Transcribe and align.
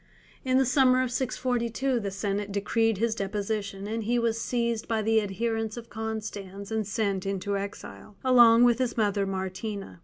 In 0.43 0.57
the 0.57 0.65
summer 0.65 1.03
of 1.03 1.11
642 1.11 1.99
the 1.99 2.09
senate 2.09 2.51
decreed 2.51 2.97
his 2.97 3.13
deposition, 3.13 3.85
and 3.85 4.03
he 4.03 4.17
was 4.17 4.41
seized 4.41 4.87
by 4.87 5.03
the 5.03 5.21
adherents 5.21 5.77
of 5.77 5.91
Constans 5.91 6.71
and 6.71 6.87
sent 6.87 7.23
into 7.23 7.55
exile, 7.55 8.15
along 8.25 8.63
with 8.63 8.79
his 8.79 8.97
mother 8.97 9.27
Martina. 9.27 9.99